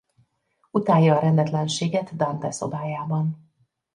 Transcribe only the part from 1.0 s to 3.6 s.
a rendetlenséget Dante szobájában.